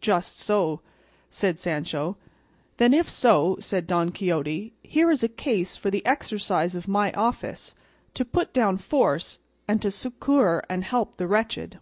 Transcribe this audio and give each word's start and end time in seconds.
"Just 0.00 0.40
so," 0.40 0.80
said 1.28 1.58
Sancho. 1.58 2.16
"Then 2.78 2.94
if 2.94 3.06
so," 3.06 3.58
said 3.60 3.86
Don 3.86 4.12
Quixote, 4.12 4.72
"here 4.82 5.10
is 5.10 5.22
a 5.22 5.28
case 5.28 5.76
for 5.76 5.90
the 5.90 6.06
exercise 6.06 6.74
of 6.74 6.88
my 6.88 7.12
office, 7.12 7.74
to 8.14 8.24
put 8.24 8.54
down 8.54 8.78
force 8.78 9.40
and 9.68 9.82
to 9.82 9.90
succour 9.90 10.64
and 10.70 10.84
help 10.84 11.18
the 11.18 11.26
wretched." 11.26 11.78